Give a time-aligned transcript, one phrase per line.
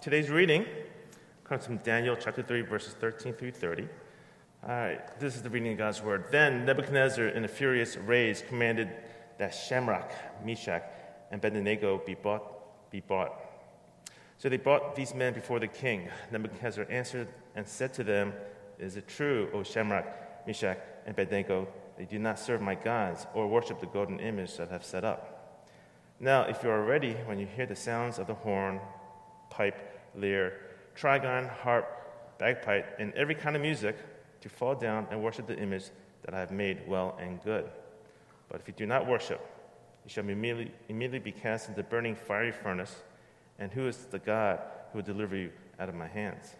[0.00, 0.64] today's reading
[1.44, 3.86] comes from Daniel chapter 3, verses 13 through 30.
[4.62, 6.24] All right, this is the reading of God's word.
[6.30, 8.88] Then Nebuchadnezzar, in a furious rage, commanded
[9.36, 10.10] that Shadrach,
[10.42, 10.82] Meshach,
[11.30, 12.90] and Abednego be bought.
[12.90, 13.34] Be bought.
[14.38, 16.08] So they brought these men before the king.
[16.32, 18.32] Nebuchadnezzar answered and said to them,
[18.78, 23.26] Is it true, O Shadrach, Meshach, and Abednego, that you do not serve my gods
[23.34, 25.68] or worship the golden image that I have set up?
[26.18, 28.80] Now, if you are ready when you hear the sounds of the horn,
[29.50, 30.60] pipe, lyre,
[30.96, 33.96] trigon, harp, bagpipe, and every kind of music,
[34.40, 35.84] to fall down and worship the image
[36.22, 37.68] that I have made well and good.
[38.48, 39.40] But if you do not worship,
[40.04, 42.96] you shall immediately, immediately be cast into the burning fiery furnace.
[43.58, 44.60] And who is the God
[44.92, 46.56] who will deliver you out of my hands?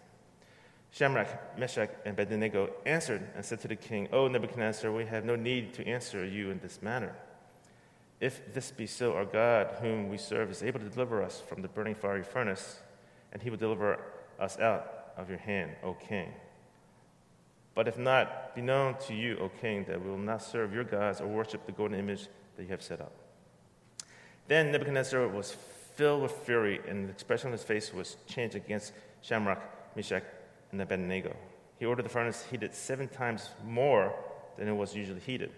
[0.91, 5.35] Shadrach, Meshach, and Abednego answered and said to the king, O Nebuchadnezzar, we have no
[5.35, 7.15] need to answer you in this manner.
[8.19, 11.61] If this be so, our God, whom we serve, is able to deliver us from
[11.61, 12.79] the burning fiery furnace,
[13.31, 13.99] and he will deliver
[14.39, 16.31] us out of your hand, O king.
[17.73, 20.83] But if not, be known to you, O king, that we will not serve your
[20.83, 23.13] gods or worship the golden image that you have set up.
[24.47, 25.55] Then Nebuchadnezzar was
[25.95, 29.61] filled with fury, and the expression on his face was changed against Shadrach,
[29.95, 30.23] Meshach,
[30.71, 31.35] and Abednego.
[31.79, 34.13] He ordered the furnace heated seven times more
[34.57, 35.51] than it was usually heated.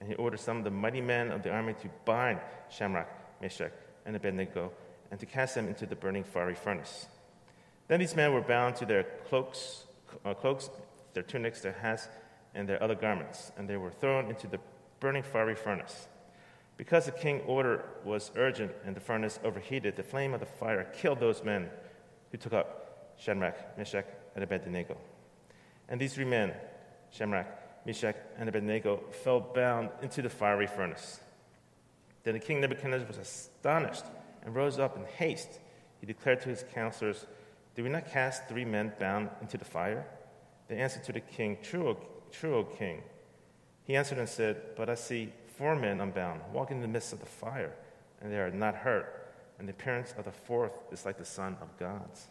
[0.00, 2.40] And he ordered some of the mighty men of the army to bind
[2.70, 3.08] Shadrach,
[3.40, 3.72] Meshach,
[4.04, 4.72] and Abednego
[5.12, 7.06] and to cast them into the burning fiery furnace.
[7.86, 9.84] Then these men were bound to their cloaks,
[10.24, 10.70] uh, cloaks
[11.12, 12.08] their tunics, their hats,
[12.54, 14.58] and their other garments, and they were thrown into the
[15.00, 16.08] burning fiery furnace.
[16.78, 20.84] Because the king's order was urgent and the furnace overheated, the flame of the fire
[20.94, 21.68] killed those men
[22.30, 24.96] who took up Shadrach, Meshach, and Abednego.
[25.90, 26.54] And these three men,
[27.10, 27.46] Shadrach,
[27.84, 31.20] Meshach, and Abednego, fell bound into the fiery furnace.
[32.24, 34.04] Then the king Nebuchadnezzar was astonished
[34.42, 35.60] and rose up in haste.
[36.00, 37.26] He declared to his counselors,
[37.74, 40.06] Did we not cast three men bound into the fire?
[40.68, 41.96] They answered to the king, True, o,
[42.30, 43.02] true, o king.
[43.84, 47.20] He answered and said, But I see four men unbound, walking in the midst of
[47.20, 47.72] the fire,
[48.20, 51.56] and they are not hurt, and the appearance of the fourth is like the Son
[51.60, 52.28] of God's.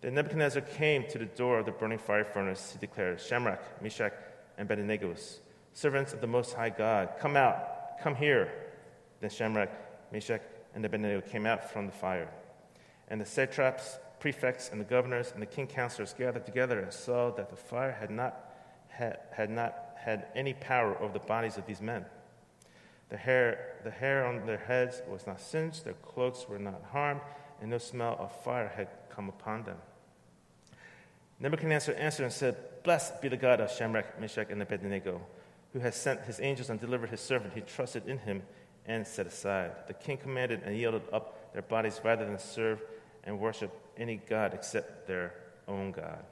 [0.00, 2.72] Then Nebuchadnezzar came to the door of the burning fire furnace.
[2.72, 4.12] He declared, Shadrach, Meshach,
[4.56, 5.14] and Abednego,
[5.72, 8.52] servants of the Most High God, come out, come here.
[9.20, 9.70] Then Shadrach,
[10.12, 10.42] Meshach,
[10.74, 12.28] and Abednego came out from the fire.
[13.08, 17.30] And the satraps prefects and the governors and the king counselors gathered together and saw
[17.30, 18.44] that the fire had not
[18.88, 22.04] had, had not had any power over the bodies of these men.
[23.10, 27.20] The hair, the hair on their heads was not singed, their cloaks were not harmed,
[27.60, 29.76] and no smell of fire had come upon them.
[31.40, 35.20] Nebuchadnezzar answered and said, Blessed be the God of Shadrach, Meshach, and Abednego,
[35.72, 37.54] who has sent his angels and delivered his servant.
[37.54, 38.42] He trusted in him
[38.88, 39.70] and set aside.
[39.86, 42.82] The king commanded and yielded up their bodies rather than serve
[43.22, 45.34] and worship any God except their
[45.68, 46.24] own God.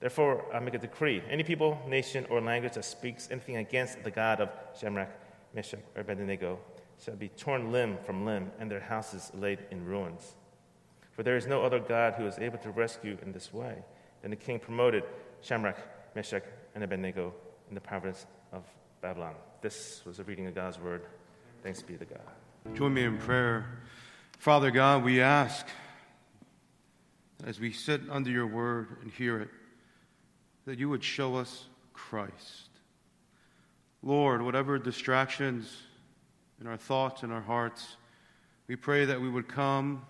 [0.00, 4.10] Therefore, I make a decree any people, nation, or language that speaks anything against the
[4.10, 5.08] God of Shadrach,
[5.54, 6.58] Meshach, or Abednego
[7.02, 10.34] shall be torn limb from limb, and their houses laid in ruins.
[11.12, 13.76] For there is no other God who is able to rescue in this way.
[14.22, 15.04] Then the king promoted
[15.40, 15.78] Shadrach,
[16.14, 16.44] Meshach,
[16.74, 17.32] and Abednego
[17.68, 18.64] in the province of
[19.00, 19.34] Babylon.
[19.60, 21.02] This was a reading of God's word.
[21.64, 22.74] Thanks be to God.
[22.74, 23.64] Join me in prayer.
[24.38, 25.66] Father God, we ask
[27.46, 29.48] as we sit under your word and hear it,
[30.66, 31.64] that you would show us
[31.94, 32.68] Christ.
[34.02, 35.74] Lord, whatever distractions
[36.60, 37.96] in our thoughts and our hearts,
[38.66, 40.04] we pray that we would come,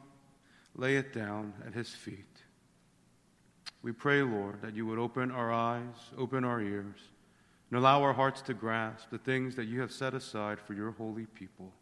[0.75, 2.43] lay it down at his feet.
[3.81, 6.99] We pray, Lord, that you would open our eyes, open our ears,
[7.75, 10.93] and allow our hearts to grasp the things that you have set aside for your
[10.93, 11.73] holy people.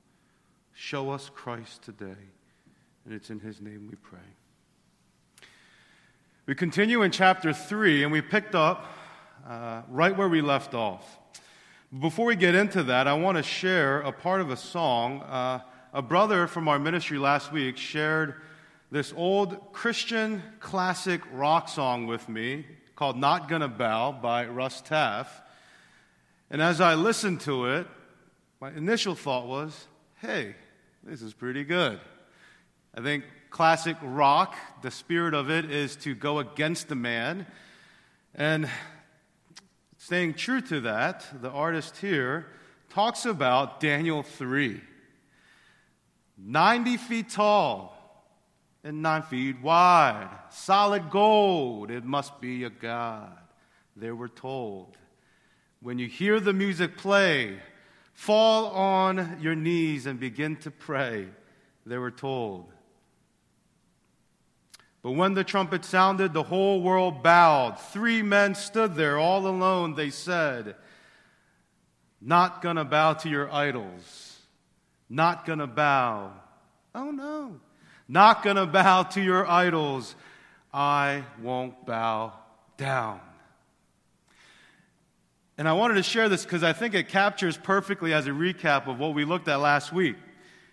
[0.72, 2.16] Show us Christ today,
[3.04, 4.18] and it's in his name we pray.
[6.46, 8.86] We continue in chapter 3, and we picked up
[9.46, 11.18] uh, right where we left off.
[12.00, 15.20] Before we get into that, I want to share a part of a song.
[15.20, 15.60] Uh,
[15.92, 18.36] a brother from our ministry last week shared
[18.90, 22.64] this old Christian classic rock song with me
[22.96, 25.42] called Not Gonna Bow by Russ Taff.
[26.52, 27.86] And as I listened to it,
[28.60, 29.86] my initial thought was,
[30.20, 30.54] hey,
[31.02, 31.98] this is pretty good.
[32.94, 37.46] I think classic rock, the spirit of it is to go against the man.
[38.34, 38.68] And
[39.96, 42.48] staying true to that, the artist here
[42.90, 44.78] talks about Daniel 3.
[46.36, 47.96] 90 feet tall
[48.84, 53.38] and 9 feet wide, solid gold, it must be a God.
[53.96, 54.98] They were told.
[55.82, 57.58] When you hear the music play,
[58.14, 61.26] fall on your knees and begin to pray.
[61.84, 62.72] They were told.
[65.02, 67.80] But when the trumpet sounded, the whole world bowed.
[67.80, 69.96] Three men stood there all alone.
[69.96, 70.76] They said,
[72.20, 74.38] Not gonna bow to your idols.
[75.10, 76.32] Not gonna bow.
[76.94, 77.60] Oh no.
[78.06, 80.14] Not gonna bow to your idols.
[80.72, 82.34] I won't bow
[82.76, 83.20] down.
[85.62, 88.88] And I wanted to share this because I think it captures perfectly as a recap
[88.88, 90.16] of what we looked at last week.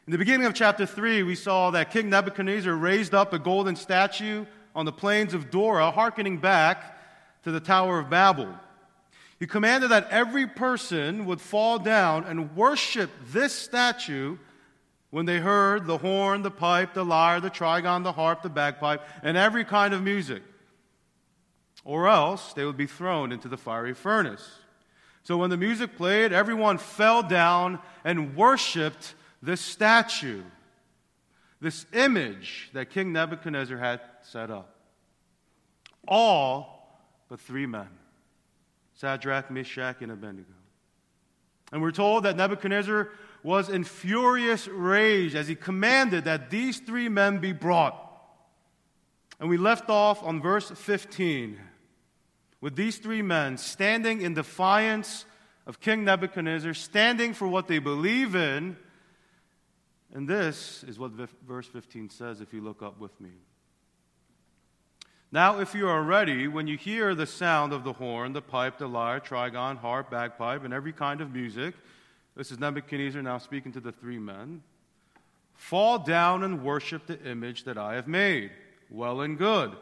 [0.08, 3.76] In the beginning of chapter 3, we saw that King Nebuchadnezzar raised up a golden
[3.76, 6.98] statue on the plains of Dura, hearkening back
[7.44, 8.52] to the Tower of Babel.
[9.40, 14.40] He commanded that every person would fall down and worship this statue
[15.12, 19.04] when they heard the horn, the pipe, the lyre, the trigon, the harp, the bagpipe,
[19.22, 20.42] and every kind of music.
[21.86, 24.59] Or else they would be thrown into the fiery furnace.
[25.30, 30.42] So when the music played, everyone fell down and worshiped this statue,
[31.62, 34.74] this image that King Nebuchadnezzar had set up.
[36.08, 37.00] All
[37.30, 37.90] but three men
[39.00, 40.50] Shadrach, Meshach, and Abednego.
[41.72, 43.10] And we're told that Nebuchadnezzar
[43.44, 47.96] was in furious rage as he commanded that these three men be brought.
[49.40, 51.60] And we left off on verse 15
[52.62, 55.26] with these three men standing in defiance
[55.66, 58.76] of King Nebuchadnezzar, standing for what they believe in
[60.14, 61.12] and this is what
[61.48, 63.32] verse 15 says if you look up with me.
[65.32, 68.80] Now, if you are ready, when you hear the sound of the horn, the pipe,
[68.80, 71.76] the lyre, trigon, harp, bagpipe, and every kind of music,
[72.36, 74.64] this is Nebuchadnezzar now speaking to the three men,
[75.54, 78.50] fall down and worship the image that I have made.
[78.90, 79.76] Well and good.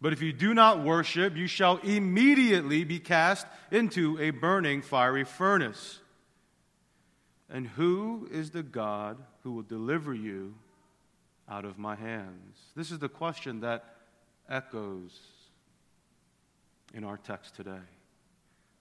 [0.00, 5.24] But if you do not worship, you shall immediately be cast into a burning fiery
[5.24, 6.00] furnace.
[7.48, 10.54] And who is the God who will deliver you
[11.48, 12.58] out of my hands?
[12.74, 13.84] This is the question that
[14.48, 15.18] echoes
[16.92, 17.86] in our text today.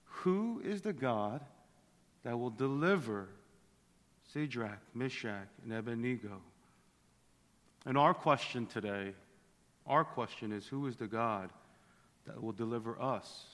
[0.04, 1.42] Who is the God
[2.24, 3.30] that will deliver
[4.34, 6.42] Shadrach, Meshach, and Abednego?
[7.86, 9.14] And our question today,
[9.86, 11.50] our question is who is the God
[12.26, 13.46] that will deliver us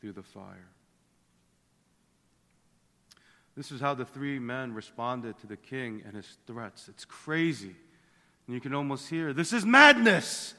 [0.00, 0.68] through the fire?
[3.56, 6.88] This is how the three men responded to the king and his threats.
[6.88, 7.74] It's crazy.
[8.46, 10.54] And you can almost hear, This is madness.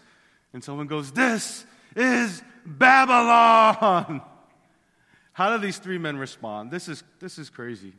[0.51, 1.65] And someone goes, This
[1.95, 4.21] is Babylon.
[5.33, 6.71] How do these three men respond?
[6.71, 7.93] This is, this is crazy.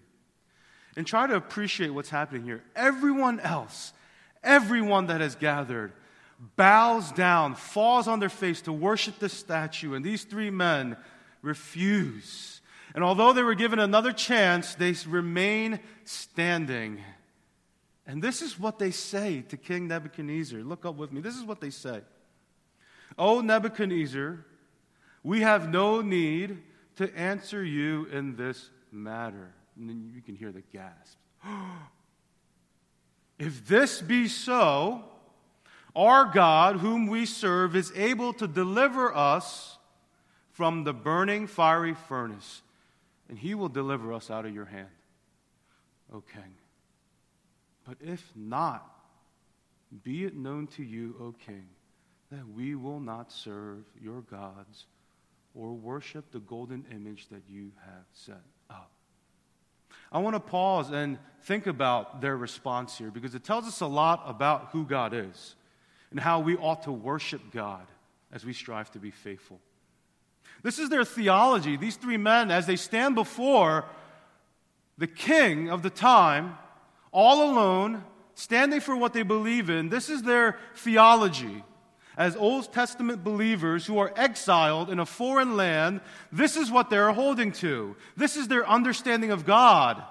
[0.96, 2.62] And try to appreciate what's happening here.
[2.76, 3.94] Everyone else,
[4.44, 5.92] everyone that has gathered,
[6.56, 10.96] bows down, falls on their face to worship the statue, and these three men
[11.42, 12.60] refuse.
[12.94, 17.00] And although they were given another chance, they remain standing.
[18.06, 20.60] And this is what they say to King Nebuchadnezzar.
[20.60, 21.20] Look up with me.
[21.20, 22.00] This is what they say
[23.18, 24.44] O Nebuchadnezzar,
[25.22, 26.62] we have no need
[26.96, 29.52] to answer you in this matter.
[29.76, 31.18] And then you can hear the gasp.
[33.38, 35.04] if this be so,
[35.94, 39.78] our God, whom we serve, is able to deliver us
[40.52, 42.62] from the burning fiery furnace
[43.30, 44.88] and he will deliver us out of your hand,
[46.12, 46.56] O king.
[47.86, 48.84] But if not,
[50.02, 51.68] be it known to you, O king,
[52.32, 54.86] that we will not serve your gods
[55.54, 58.90] or worship the golden image that you have set up.
[60.10, 63.86] I want to pause and think about their response here because it tells us a
[63.86, 65.54] lot about who God is
[66.10, 67.86] and how we ought to worship God
[68.32, 69.60] as we strive to be faithful.
[70.62, 71.76] This is their theology.
[71.76, 73.84] These three men, as they stand before
[74.98, 76.58] the king of the time,
[77.12, 81.64] all alone, standing for what they believe in, this is their theology.
[82.16, 86.00] As Old Testament believers who are exiled in a foreign land,
[86.30, 87.96] this is what they're holding to.
[88.16, 90.02] This is their understanding of God.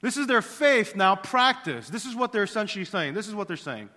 [0.00, 1.92] This is their faith now practiced.
[1.92, 3.14] This is what they're essentially saying.
[3.14, 3.88] This is what they're saying.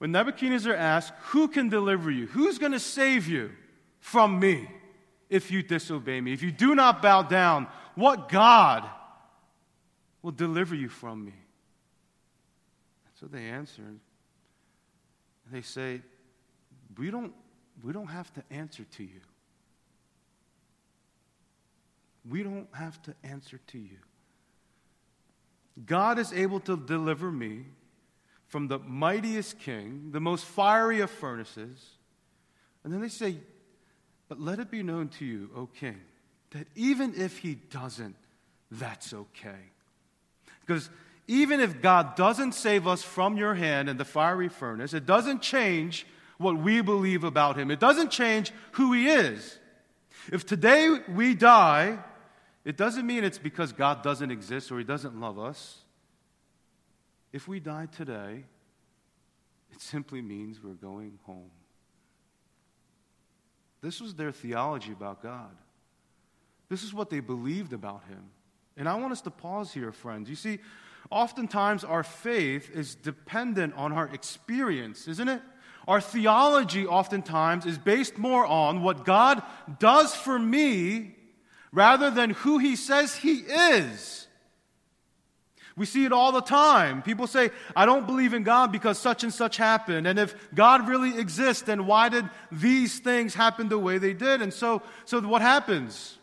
[0.00, 2.26] When Nebuchadnezzar asks, Who can deliver you?
[2.26, 3.52] Who's going to save you?
[4.00, 4.68] from me
[5.28, 6.32] if you disobey me.
[6.32, 8.88] If you do not bow down, what God
[10.22, 11.34] will deliver you from me?
[13.20, 13.82] So they answer.
[15.52, 16.00] They say,
[16.96, 17.32] we don't,
[17.84, 19.20] we don't have to answer to you.
[22.28, 23.98] We don't have to answer to you.
[25.86, 27.64] God is able to deliver me
[28.50, 31.84] from the mightiest king, the most fiery of furnaces.
[32.82, 33.36] And then they say,
[34.28, 36.00] but let it be known to you, O king,
[36.50, 38.16] that even if he doesn't,
[38.72, 39.70] that's okay.
[40.66, 40.90] Because
[41.28, 45.42] even if God doesn't save us from your hand in the fiery furnace, it doesn't
[45.42, 46.04] change
[46.38, 47.70] what we believe about him.
[47.70, 49.58] It doesn't change who he is.
[50.32, 51.98] If today we die,
[52.64, 55.76] it doesn't mean it's because God doesn't exist or he doesn't love us.
[57.32, 58.44] If we die today,
[59.72, 61.50] it simply means we're going home.
[63.82, 65.54] This was their theology about God.
[66.68, 68.30] This is what they believed about him.
[68.76, 70.28] And I want us to pause here, friends.
[70.28, 70.58] You see,
[71.10, 75.42] oftentimes our faith is dependent on our experience, isn't it?
[75.88, 79.42] Our theology oftentimes is based more on what God
[79.78, 81.16] does for me
[81.72, 84.26] rather than who he says he is.
[85.76, 87.02] We see it all the time.
[87.02, 90.06] People say, I don't believe in God because such and such happened.
[90.06, 94.42] And if God really exists, then why did these things happen the way they did?
[94.42, 96.18] And so, so what happens?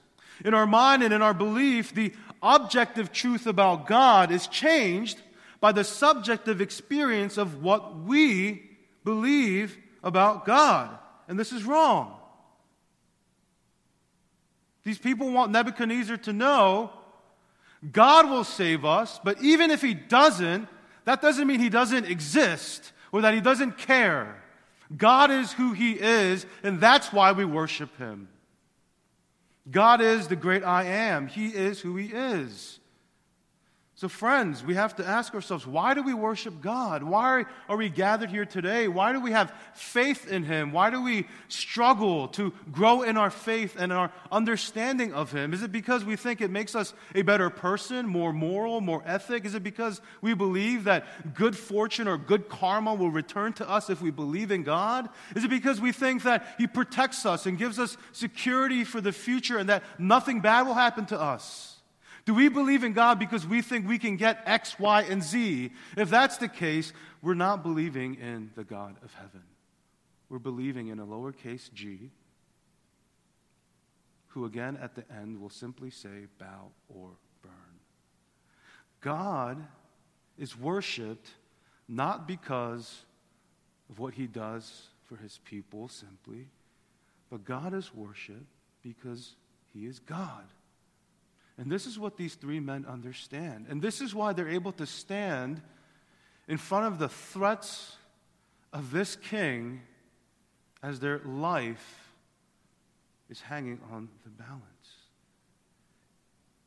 [0.46, 2.14] In our mind and in our belief, the
[2.44, 5.20] objective truth about God is changed
[5.60, 8.70] by the subjective experience of what we
[9.04, 10.98] believe about God.
[11.28, 12.14] And this is wrong.
[14.84, 16.92] These people want Nebuchadnezzar to know
[17.92, 20.68] God will save us, but even if he doesn't,
[21.06, 24.44] that doesn't mean he doesn't exist or that he doesn't care.
[24.96, 28.30] God is who he is, and that's why we worship him.
[29.70, 31.28] God is the great I am.
[31.28, 32.80] He is who He is.
[33.98, 37.02] So, friends, we have to ask ourselves why do we worship God?
[37.02, 38.88] Why are we gathered here today?
[38.88, 40.72] Why do we have faith in Him?
[40.72, 45.52] Why do we struggle to grow in our faith and our understanding of Him?
[45.52, 49.46] Is it because we think it makes us a better person, more moral, more ethic?
[49.46, 53.90] Is it because we believe that good fortune or good karma will return to us
[53.90, 55.10] if we believe in God?
[55.36, 59.12] Is it because we think that He protects us and gives us security for the
[59.12, 61.77] future and that nothing bad will happen to us?
[62.28, 65.72] Do we believe in God because we think we can get X, Y, and Z?
[65.96, 66.92] If that's the case,
[67.22, 69.44] we're not believing in the God of heaven.
[70.28, 72.12] We're believing in a lowercase g,
[74.28, 77.80] who again at the end will simply say, bow or burn.
[79.00, 79.66] God
[80.38, 81.30] is worshiped
[81.88, 83.06] not because
[83.90, 86.48] of what he does for his people simply,
[87.30, 88.52] but God is worshiped
[88.84, 89.36] because
[89.74, 90.44] he is God.
[91.58, 93.66] And this is what these three men understand.
[93.70, 95.62] And this is why they're able to stand
[96.48, 97.96] in front of the threats
[98.72, 99.82] of this king
[100.84, 102.12] as their life
[103.30, 104.62] is hanging on the balance.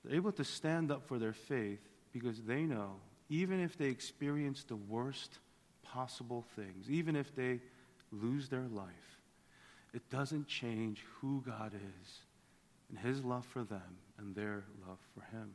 [0.04, 1.80] They're able to stand up for their faith
[2.12, 2.96] because they know,
[3.28, 5.38] even if they experience the worst
[5.82, 7.60] possible things, even if they
[8.10, 9.20] lose their life,
[9.94, 12.20] it doesn't change who God is
[12.90, 15.52] and his love for them and their love for him.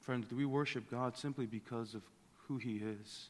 [0.00, 2.02] Friends, do we worship God simply because of
[2.48, 3.28] who he is?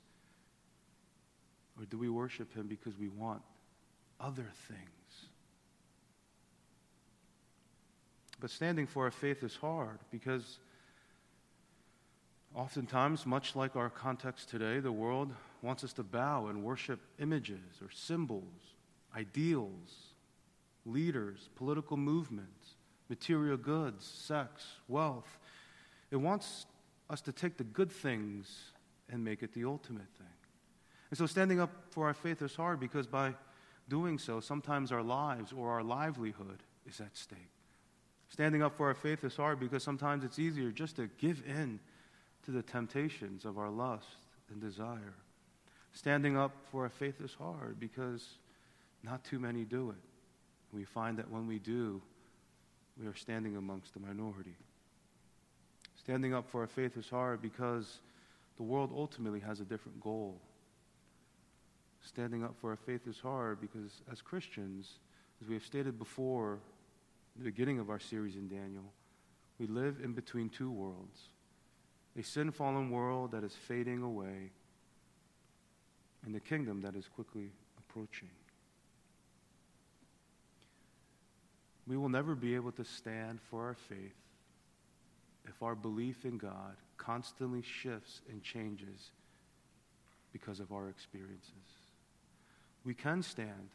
[1.78, 3.42] Or do we worship him because we want
[4.20, 4.80] other things?
[8.40, 10.58] But standing for our faith is hard because
[12.54, 15.32] oftentimes, much like our context today, the world
[15.62, 18.75] wants us to bow and worship images or symbols,
[19.16, 20.03] ideals,
[20.86, 22.74] leaders, political movements,
[23.08, 25.38] material goods, sex, wealth.
[26.10, 26.66] It wants
[27.10, 28.72] us to take the good things
[29.10, 30.26] and make it the ultimate thing.
[31.10, 33.34] And so standing up for our faith is hard because by
[33.88, 37.38] doing so, sometimes our lives or our livelihood is at stake.
[38.30, 41.78] Standing up for our faith is hard because sometimes it's easier just to give in
[42.44, 44.08] to the temptations of our lust
[44.50, 45.14] and desire.
[45.92, 48.26] Standing up for our faith is hard because
[49.02, 50.13] not too many do it
[50.75, 52.02] we find that when we do,
[53.00, 54.57] we are standing amongst the minority.
[55.97, 58.00] Standing up for our faith is hard because
[58.57, 60.40] the world ultimately has a different goal.
[62.02, 64.99] Standing up for our faith is hard because, as Christians,
[65.40, 66.59] as we have stated before,
[67.37, 68.93] in the beginning of our series in Daniel,
[69.59, 71.28] we live in between two worlds
[72.16, 74.52] a sin fallen world that is fading away,
[76.25, 78.28] and the kingdom that is quickly approaching.
[81.86, 84.14] We will never be able to stand for our faith
[85.46, 89.10] if our belief in God constantly shifts and changes
[90.32, 91.50] because of our experiences.
[92.84, 93.70] We can stand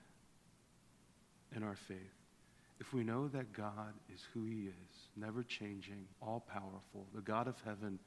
[1.56, 1.98] in our faith
[2.80, 7.48] if we know that God is who He is, never changing, all powerful, the God
[7.48, 8.00] of heaven,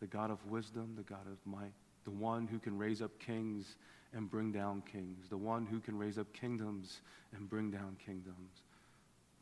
[0.00, 3.76] the God of wisdom, the God of might, the one who can raise up kings
[4.12, 7.00] and bring down kings, the one who can raise up kingdoms
[7.36, 8.62] and bring down kingdoms,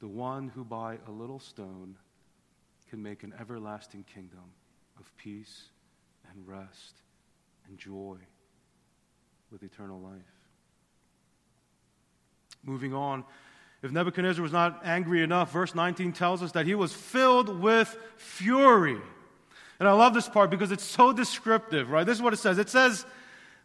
[0.01, 1.97] the one who by a little stone
[2.89, 4.53] can make an everlasting kingdom
[4.99, 5.65] of peace
[6.31, 7.03] and rest
[7.69, 8.17] and joy
[9.51, 10.21] with eternal life.
[12.63, 13.25] Moving on,
[13.83, 17.97] if Nebuchadnezzar was not angry enough, verse 19 tells us that he was filled with
[18.17, 18.99] fury.
[19.79, 22.05] And I love this part because it's so descriptive, right?
[22.05, 23.07] This is what it says it says,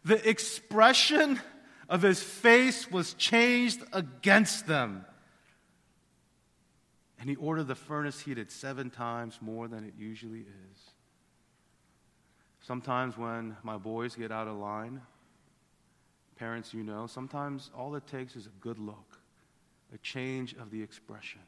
[0.04, 1.40] the expression
[1.88, 5.04] of his face was changed against them.
[7.18, 10.78] And he ordered the furnace heated seven times more than it usually is.
[12.60, 15.00] Sometimes when my boys get out of line,
[16.36, 19.18] parents, you know, sometimes all it takes is a good look,
[19.94, 21.40] a change of the expression.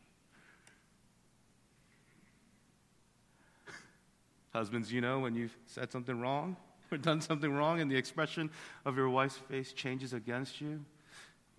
[4.57, 6.57] Husbands, you know, when you've said something wrong
[6.91, 8.49] or done something wrong and the expression
[8.87, 10.83] of your wife's face changes against you,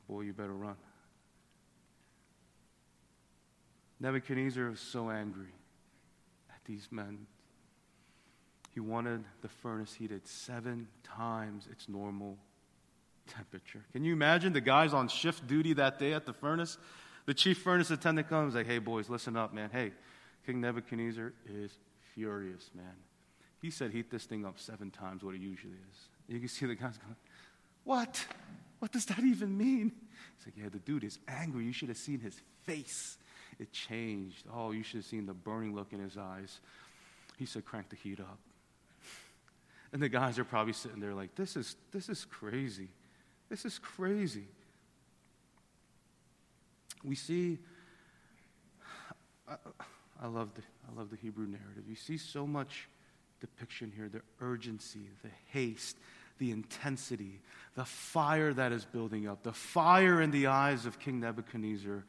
[0.09, 0.75] boy, you better run.
[3.99, 5.53] Nebuchadnezzar was so angry
[6.49, 7.27] at these men.
[8.73, 12.35] He wanted the furnace heated seven times its normal
[13.27, 13.85] temperature.
[13.93, 16.79] Can you imagine the guys on shift duty that day at the furnace?
[17.27, 19.69] The chief furnace attendant comes like, "Hey boys, listen up, man.
[19.71, 19.93] Hey,
[20.47, 21.77] King Nebuchadnezzar is
[22.17, 22.95] furious, man.
[23.61, 26.65] He said heat this thing up seven times what it usually is." You can see
[26.65, 27.15] the guys going,
[27.83, 28.25] "What?
[28.79, 29.91] What does that even mean?"
[30.35, 31.65] He's like, "Yeah, the dude is angry.
[31.65, 33.17] You should have seen his face.
[33.59, 34.47] It changed.
[34.51, 36.59] Oh, you should have seen the burning look in his eyes."
[37.37, 38.39] He said, "Crank the heat up."
[39.93, 42.89] And the guys are probably sitting there like, "This is this is crazy."
[43.49, 44.47] This is crazy.
[47.03, 47.59] We see,
[49.47, 49.55] I,
[50.27, 51.85] I, love the, I love the Hebrew narrative.
[51.87, 52.89] You see so much
[53.39, 55.95] depiction here the urgency, the haste,
[56.37, 57.39] the intensity,
[57.75, 62.03] the fire that is building up, the fire in the eyes of King Nebuchadnezzar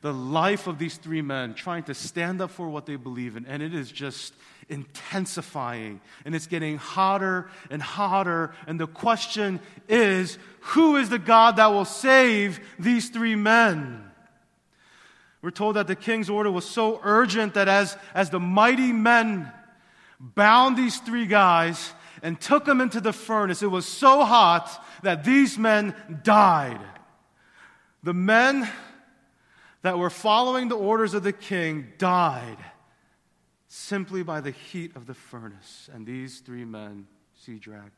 [0.00, 3.44] the life of these three men trying to stand up for what they believe in,
[3.46, 4.32] and it is just
[4.68, 8.52] intensifying and it's getting hotter and hotter.
[8.68, 14.07] And the question is who is the God that will save these three men?
[15.40, 19.52] We're told that the king's order was so urgent that as, as the mighty men
[20.18, 25.22] bound these three guys and took them into the furnace, it was so hot that
[25.22, 26.80] these men died.
[28.02, 28.68] The men
[29.82, 32.58] that were following the orders of the king died
[33.68, 35.88] simply by the heat of the furnace.
[35.92, 37.06] And these three men,
[37.44, 37.92] Shadrach,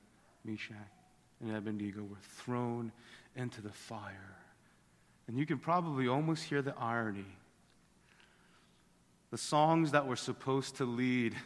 [0.44, 0.76] Meshach,
[1.40, 2.92] and Abednego, were thrown
[3.34, 4.36] into the fire.
[5.26, 7.26] And you can probably almost hear the irony.
[9.30, 11.36] The songs that were supposed to lead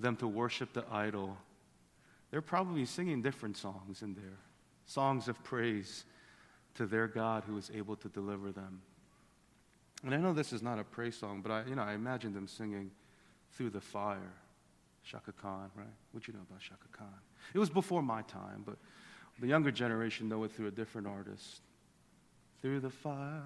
[0.00, 1.36] them to worship the idol,
[2.30, 4.38] they're probably singing different songs in there
[4.86, 6.04] songs of praise
[6.74, 8.80] to their God who was able to deliver them.
[10.04, 12.34] And I know this is not a praise song, but I, you know, I imagine
[12.34, 12.90] them singing
[13.52, 14.32] through the fire.
[15.04, 15.86] Chaka Khan, right?
[16.12, 17.08] What you know about Chaka Khan?
[17.54, 18.76] It was before my time, but
[19.40, 21.60] the younger generation know it through a different artist.
[22.62, 23.42] Through the fire,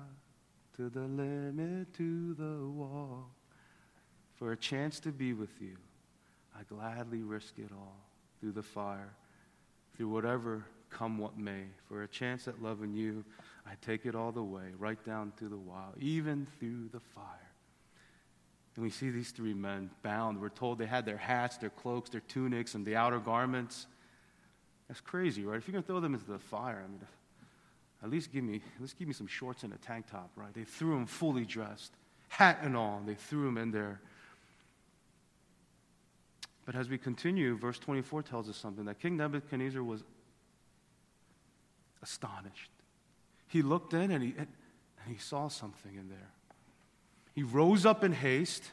[0.76, 3.30] to the limit, to the wall.
[4.36, 5.76] For a chance to be with you,
[6.54, 7.96] I gladly risk it all.
[8.40, 9.14] Through the fire,
[9.96, 11.64] through whatever come what may.
[11.88, 13.24] For a chance at loving you,
[13.66, 17.24] I take it all the way, right down to the wild, even through the fire.
[18.76, 20.40] And we see these three men bound.
[20.40, 23.86] We're told they had their hats, their cloaks, their tunics, and the outer garments.
[24.88, 25.56] That's crazy, right?
[25.56, 27.00] If you're going to throw them into the fire, I mean,
[28.06, 30.54] at least give me, at least give me some shorts and a tank top, right?
[30.54, 31.92] They threw him fully dressed,
[32.28, 33.02] hat and all.
[33.04, 34.00] They threw him in there.
[36.64, 40.04] But as we continue, verse 24 tells us something that King Nebuchadnezzar was
[42.00, 42.70] astonished.
[43.48, 44.46] He looked in and he, and
[45.08, 46.30] he saw something in there.
[47.34, 48.70] He rose up in haste,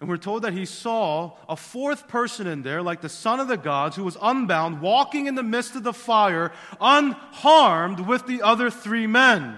[0.00, 3.48] and we're told that he saw a fourth person in there, like the son of
[3.48, 8.42] the gods, who was unbound, walking in the midst of the fire, unharmed with the
[8.42, 9.56] other three men.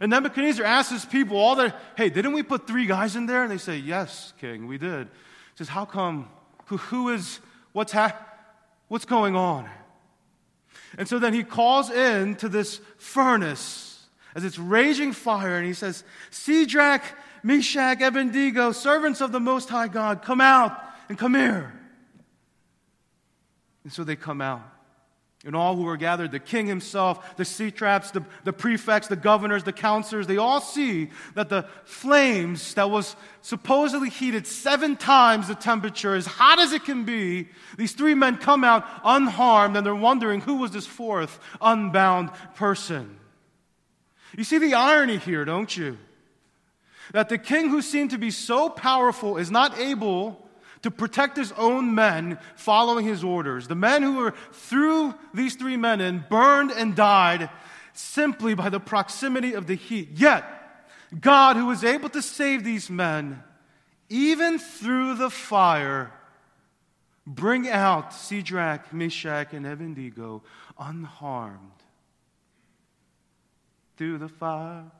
[0.00, 3.42] And Nebuchadnezzar asks his people, all their, hey, didn't we put three guys in there?
[3.42, 5.06] And they say, yes, king, we did.
[5.06, 6.28] He says, how come?
[6.66, 7.40] Who, who is,
[7.72, 8.18] what's, ha-
[8.88, 9.68] what's going on?
[10.98, 15.74] And so then he calls in to this furnace as it's raging fire, and he
[15.74, 17.02] says, Shadrach,
[17.42, 20.78] Meshach, Abednego, servants of the Most High God, come out
[21.08, 21.72] and come here.
[23.84, 24.62] And so they come out.
[25.44, 29.64] And all who are gathered, the king himself, the satraps, the, the prefects, the governors,
[29.64, 35.56] the counselors, they all see that the flames that was supposedly heated seven times the
[35.56, 39.96] temperature, as hot as it can be, these three men come out unharmed and they're
[39.96, 43.18] wondering who was this fourth unbound person.
[44.36, 45.98] You see the irony here, don't you?
[47.12, 50.38] That the king who seemed to be so powerful is not able
[50.82, 53.68] to protect his own men following his orders.
[53.68, 57.50] The men who were threw these three men in burned and died
[57.92, 60.10] simply by the proximity of the heat.
[60.12, 60.44] Yet,
[61.20, 63.42] God, who was able to save these men,
[64.08, 66.12] even through the fire,
[67.26, 70.42] bring out Shadrach, Meshach, and Abednego
[70.78, 71.70] unharmed.
[73.96, 74.90] Through the fire,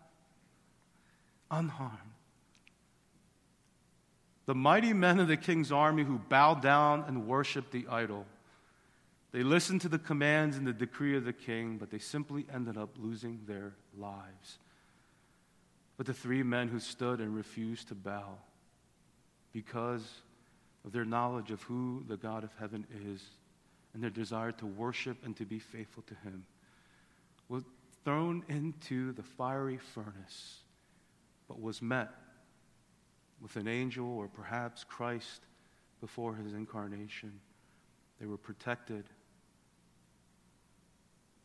[1.53, 1.99] unharmed.
[4.47, 8.27] The mighty men of the king's army who bowed down and worshiped the idol.
[9.31, 12.77] They listened to the commands and the decree of the king, but they simply ended
[12.77, 14.59] up losing their lives.
[15.97, 18.38] But the three men who stood and refused to bow
[19.53, 20.03] because
[20.85, 23.23] of their knowledge of who the God of heaven is
[23.95, 26.45] and their desire to worship and to be faithful to him
[27.49, 27.62] were
[28.05, 30.62] thrown into the fiery furnace,
[31.53, 32.09] but was met
[33.43, 35.43] with an angel or perhaps Christ
[36.01, 37.41] before his incarnation.
[38.19, 39.05] They were protected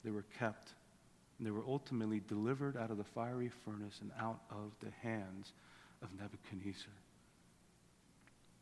[0.05, 0.73] they were kept.
[1.37, 5.51] And they were ultimately delivered out of the fiery furnace and out of the hands
[6.01, 6.93] of Nebuchadnezzar.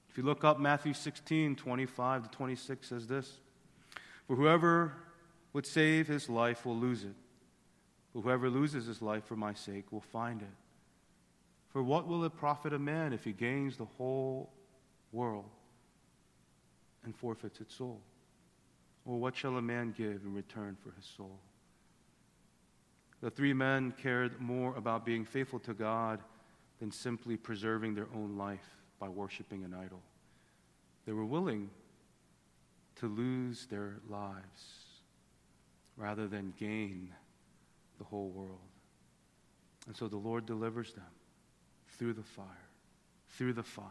[0.09, 3.37] If you look up Matthew 16, 25 to 26 says this
[4.25, 4.93] For whoever
[5.53, 7.13] would save his life will lose it.
[8.15, 10.47] But whoever loses his life for my sake will find it.
[11.75, 14.49] For what will it profit a man if he gains the whole
[15.11, 15.49] world
[17.03, 17.99] and forfeits its soul?
[19.03, 21.37] Or what shall a man give in return for his soul?
[23.19, 26.21] The three men cared more about being faithful to God
[26.79, 30.01] than simply preserving their own life by worshiping an idol.
[31.05, 31.69] They were willing
[33.01, 35.01] to lose their lives
[35.97, 37.09] rather than gain
[37.97, 38.59] the whole world.
[39.87, 41.03] And so the Lord delivers them
[41.97, 42.45] through the fire,
[43.29, 43.85] through the fire.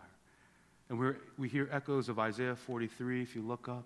[0.89, 3.85] And we we hear echoes of Isaiah 43 if you look up.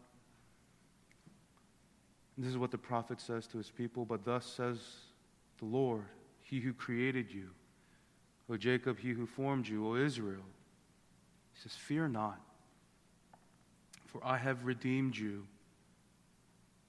[2.36, 4.04] This is what the prophet says to his people.
[4.04, 4.78] But thus says
[5.58, 6.04] the Lord,
[6.42, 7.50] He who created you,
[8.48, 10.44] O Jacob, He who formed you, O Israel.
[11.52, 12.40] He says, Fear not,
[14.06, 15.46] for I have redeemed you.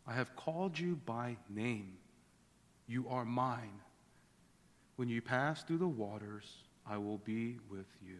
[0.07, 1.93] I have called you by name.
[2.87, 3.81] You are mine.
[4.95, 6.45] When you pass through the waters,
[6.89, 8.17] I will be with you.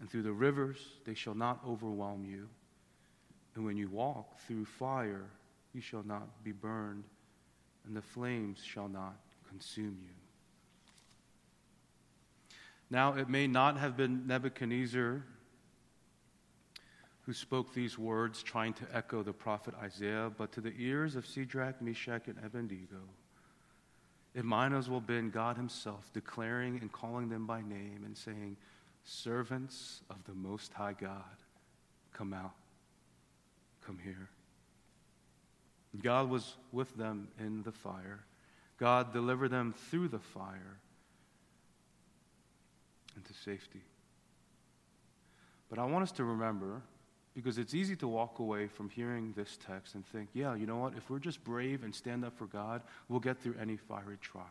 [0.00, 2.48] And through the rivers, they shall not overwhelm you.
[3.54, 5.26] And when you walk through fire,
[5.72, 7.04] you shall not be burned,
[7.86, 9.16] and the flames shall not
[9.48, 10.14] consume you.
[12.90, 15.22] Now, it may not have been Nebuchadnezzar
[17.22, 21.26] who spoke these words, trying to echo the prophet Isaiah, but to the ears of
[21.26, 23.02] Shadrach, Meshach, and Abednego,
[24.34, 28.56] it might as well been God Himself declaring and calling them by name and saying,
[29.04, 31.22] Servants of the Most High God,
[32.12, 32.54] come out,
[33.84, 34.28] come here.
[36.02, 38.20] God was with them in the fire.
[38.78, 40.78] God delivered them through the fire
[43.16, 43.82] into safety.
[45.68, 46.82] But I want us to remember,
[47.38, 50.78] because it's easy to walk away from hearing this text and think, yeah, you know
[50.78, 50.94] what?
[50.96, 54.44] If we're just brave and stand up for God, we'll get through any fiery trial.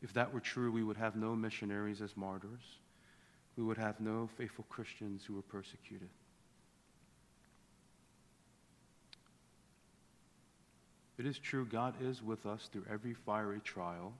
[0.00, 2.62] If that were true, we would have no missionaries as martyrs.
[3.56, 6.08] We would have no faithful Christians who were persecuted.
[11.18, 14.12] It is true, God is with us through every fiery trial.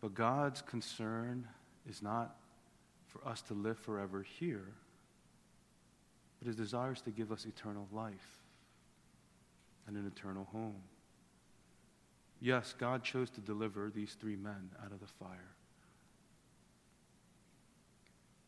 [0.00, 1.46] But God's concern
[1.86, 2.36] is not
[3.08, 4.64] for us to live forever here,
[6.42, 8.42] but his desire is to give us eternal life
[9.86, 10.82] and an eternal home.
[12.40, 15.54] Yes, God chose to deliver these three men out of the fire.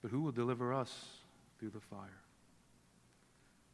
[0.02, 0.92] But who will deliver us
[1.61, 2.20] through the fire?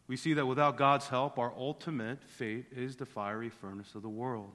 [0.06, 4.09] we see that without God's help, our ultimate fate is the fiery furnace of the
[4.09, 4.50] world.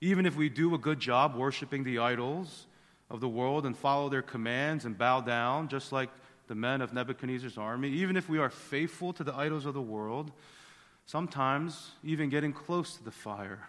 [0.00, 2.66] Even if we do a good job worshiping the idols
[3.10, 6.08] of the world and follow their commands and bow down, just like
[6.48, 9.82] the men of Nebuchadnezzar's army, even if we are faithful to the idols of the
[9.82, 10.32] world,
[11.06, 13.68] sometimes, even getting close to the fire,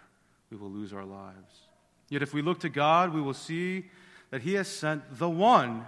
[0.49, 1.67] we will lose our lives.
[2.09, 3.85] Yet if we look to God, we will see
[4.31, 5.85] that He has sent the one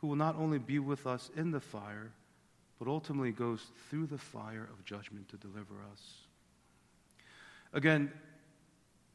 [0.00, 2.12] who will not only be with us in the fire,
[2.78, 6.02] but ultimately goes through the fire of judgment to deliver us.
[7.72, 8.12] Again,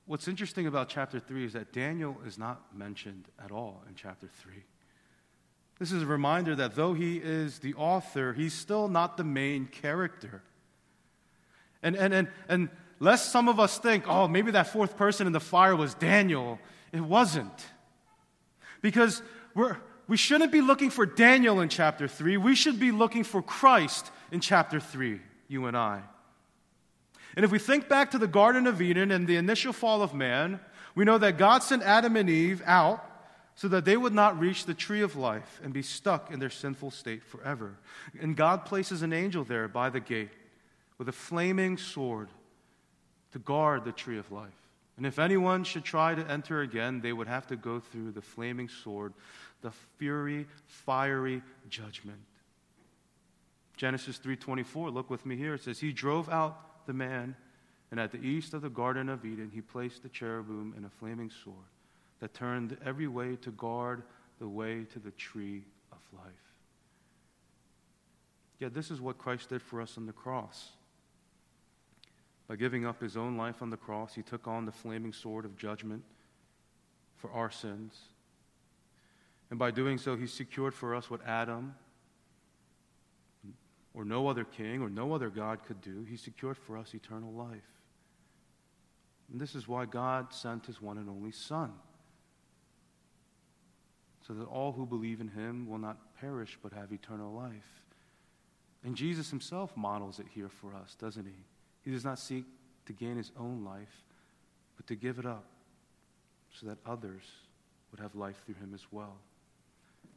[0.05, 4.27] what's interesting about chapter 3 is that Daniel is not mentioned at all in chapter
[4.27, 4.63] 3.
[5.84, 9.65] This is a reminder that though he is the author, he's still not the main
[9.65, 10.41] character.
[11.82, 12.69] And, and, and, and
[13.02, 16.58] lest some of us think, oh, maybe that fourth person in the fire was Daniel,
[16.93, 17.65] it wasn't.
[18.82, 19.22] Because
[19.54, 19.76] we're,
[20.08, 22.38] we shouldn't be looking for Daniel in chapter 3.
[22.38, 25.19] We should be looking for Christ in chapter 3,
[25.50, 26.02] you and I.
[27.36, 30.13] And if we think back to the Garden of Eden and the initial fall of
[30.13, 30.62] man,
[30.96, 33.10] we know that God sent Adam and Eve out
[33.55, 36.49] so that they would not reach the tree of life and be stuck in their
[36.49, 37.77] sinful state forever.
[38.19, 40.31] And God places an angel there by the gate
[40.97, 42.29] with a flaming sword
[43.31, 44.49] to guard the tree of life.
[44.97, 48.21] And if anyone should try to enter again, they would have to go through the
[48.21, 49.13] flaming sword,
[49.61, 52.19] the fury, fiery judgment.
[53.75, 55.55] Genesis 3:24, look with me here.
[55.55, 57.35] It says he drove out the man
[57.89, 60.89] and at the east of the garden of Eden he placed the cherubim and a
[60.89, 61.72] flaming sword
[62.23, 64.01] that turned every way to guard
[64.39, 66.31] the way to the tree of life.
[68.59, 70.69] Yet this is what Christ did for us on the cross.
[72.47, 75.43] By giving up his own life on the cross, he took on the flaming sword
[75.43, 76.01] of judgment
[77.17, 77.99] for our sins.
[79.49, 81.75] And by doing so, he secured for us what Adam
[83.93, 86.05] or no other king or no other God could do.
[86.09, 87.67] He secured for us eternal life.
[89.29, 91.73] And this is why God sent his one and only Son,
[94.25, 97.81] so that all who believe in him will not perish but have eternal life.
[98.83, 101.43] And Jesus himself models it here for us, doesn't he?
[101.83, 102.45] He does not seek
[102.86, 104.03] to gain his own life,
[104.77, 105.45] but to give it up
[106.53, 107.23] so that others
[107.91, 109.15] would have life through him as well.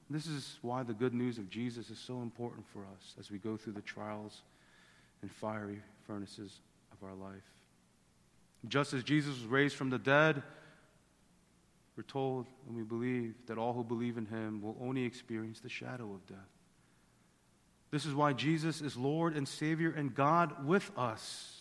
[0.09, 3.31] And this is why the good news of Jesus is so important for us as
[3.31, 4.42] we go through the trials
[5.23, 6.61] and fiery furnaces
[6.92, 7.42] of our life.
[8.69, 10.42] Just as Jesus was raised from the dead,
[11.97, 15.69] we're told and we believe that all who believe in him will only experience the
[15.69, 16.39] shadow of death.
[17.91, 21.57] This is why Jesus is Lord and Savior and God with us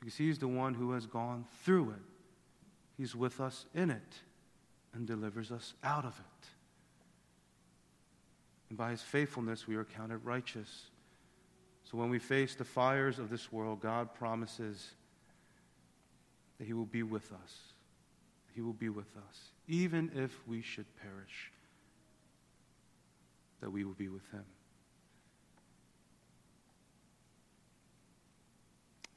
[0.00, 2.02] because He's the one who has gone through it.
[2.96, 4.20] He's with us in it
[4.94, 6.48] and delivers us out of it.
[8.68, 10.86] And by His faithfulness, we are counted righteous.
[11.84, 14.92] So when we face the fires of this world, God promises
[16.58, 17.54] that He will be with us.
[18.58, 19.52] He will be with us.
[19.68, 21.52] Even if we should perish,
[23.60, 24.42] that we will be with Him.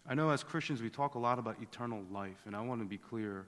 [0.07, 2.85] I know as Christians we talk a lot about eternal life, and I want to
[2.85, 3.47] be clear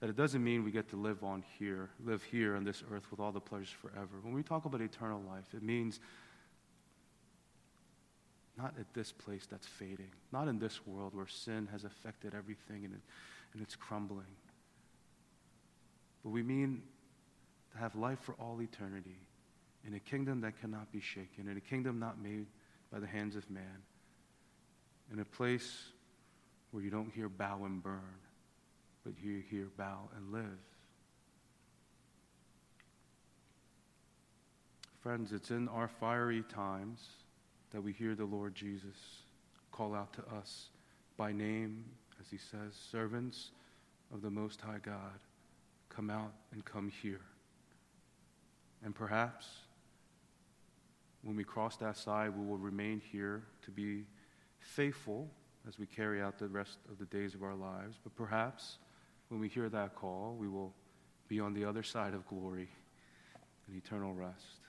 [0.00, 3.10] that it doesn't mean we get to live on here, live here on this earth
[3.10, 4.20] with all the pleasures forever.
[4.20, 6.00] When we talk about eternal life, it means
[8.58, 12.84] not at this place that's fading, not in this world where sin has affected everything
[12.84, 13.00] and, it,
[13.54, 14.36] and it's crumbling.
[16.22, 16.82] But we mean
[17.72, 19.18] to have life for all eternity
[19.86, 22.46] in a kingdom that cannot be shaken, in a kingdom not made
[22.92, 23.82] by the hands of man
[25.12, 25.86] in a place
[26.70, 28.18] where you don't hear bow and burn,
[29.04, 30.44] but you hear bow and live.
[35.02, 37.00] Friends, it's in our fiery times
[37.72, 38.96] that we hear the Lord Jesus
[39.72, 40.68] call out to us
[41.16, 41.84] by name,
[42.20, 43.50] as he says, servants
[44.12, 45.18] of the Most High God,
[45.90, 47.20] come out and come here.
[48.82, 49.46] And perhaps
[51.22, 54.06] when we cross that side, we will remain here to be
[54.58, 55.28] faithful
[55.68, 57.98] as we carry out the rest of the days of our lives.
[58.02, 58.78] But perhaps
[59.28, 60.72] when we hear that call, we will
[61.28, 62.68] be on the other side of glory
[63.66, 64.60] and eternal rest.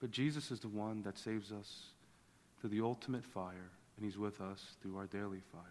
[0.00, 1.90] But Jesus is the one that saves us
[2.60, 5.62] through the ultimate fire, and He's with us through our daily fire.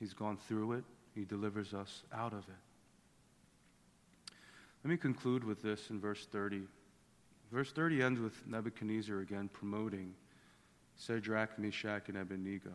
[0.00, 0.84] He's gone through it,
[1.20, 4.32] He delivers us out of it.
[4.82, 6.62] Let me conclude with this in verse 30.
[7.52, 10.14] Verse 30 ends with Nebuchadnezzar again promoting
[10.98, 12.72] Shadrach, Meshach, and Abednego.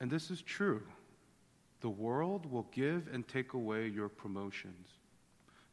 [0.00, 0.82] And this is true.
[1.80, 4.88] The world will give and take away your promotions.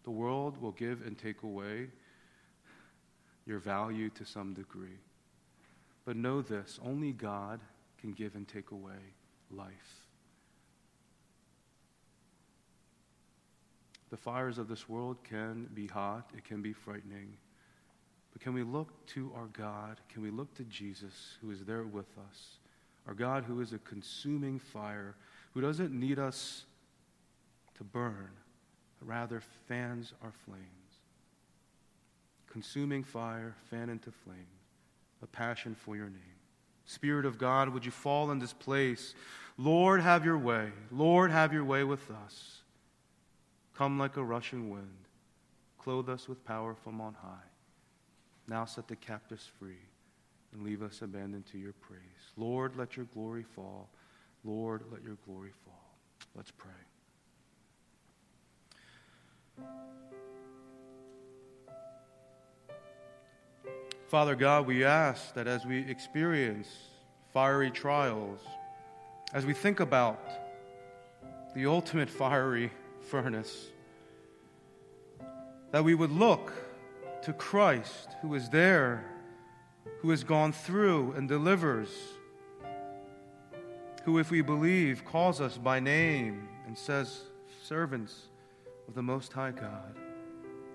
[0.05, 1.89] The world will give and take away
[3.45, 4.99] your value to some degree.
[6.05, 7.59] But know this only God
[8.05, 9.15] can give and take away
[9.49, 10.05] life.
[14.11, 17.35] The fires of this world can be hot, it can be frightening.
[18.31, 19.99] But can we look to our God?
[20.09, 22.59] Can we look to Jesus, who is there with us?
[23.07, 25.15] Our God, who is a consuming fire,
[25.55, 26.65] who doesn't need us
[27.75, 28.29] to burn,
[28.99, 30.61] but rather fans our flames.
[32.45, 34.45] Consuming fire, fan into flame,
[35.23, 36.34] a passion for your name.
[36.85, 39.13] Spirit of God, would you fall in this place?
[39.57, 40.71] Lord, have your way.
[40.91, 42.61] Lord, have your way with us.
[43.75, 44.87] Come like a rushing wind.
[45.77, 47.49] Clothe us with power from on high.
[48.47, 49.81] Now set the captives free
[50.53, 51.99] and leave us abandoned to your praise.
[52.37, 53.89] Lord, let your glory fall.
[54.43, 55.73] Lord, let your glory fall.
[56.35, 56.71] Let's pray.
[64.07, 66.67] Father God, we ask that as we experience
[67.33, 68.39] fiery trials,
[69.33, 70.19] as we think about
[71.55, 72.71] the ultimate fiery
[73.09, 73.67] furnace,
[75.71, 76.53] that we would look
[77.23, 79.03] to Christ who is there,
[80.01, 81.89] who has gone through and delivers,
[84.03, 87.21] who, if we believe, calls us by name and says,
[87.63, 88.27] Servants
[88.87, 89.97] of the Most High God,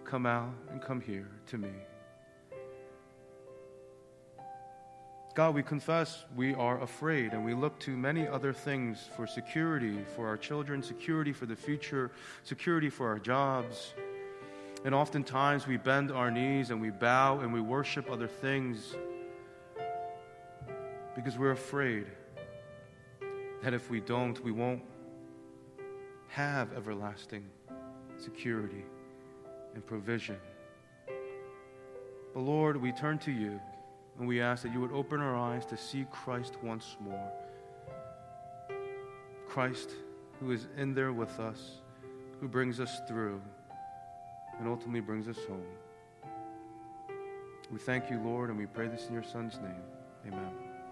[0.05, 1.71] come out and come here to me.
[5.33, 9.99] God, we confess we are afraid and we look to many other things for security
[10.17, 12.11] for our children, security for the future,
[12.43, 13.95] security for our jobs.
[14.85, 18.97] And oftentimes we bend our knees and we bow and we worship other things
[21.15, 22.07] because we're afraid
[23.63, 24.83] that if we don't, we won't
[26.29, 27.45] have everlasting
[28.19, 28.85] security
[29.75, 30.39] and provision.
[32.35, 33.61] But Lord, we turn to you.
[34.21, 37.33] And we ask that you would open our eyes to see Christ once more.
[39.49, 39.93] Christ,
[40.39, 41.81] who is in there with us,
[42.39, 43.41] who brings us through,
[44.59, 45.65] and ultimately brings us home.
[47.73, 49.83] We thank you, Lord, and we pray this in your Son's name.
[50.27, 50.70] Amen.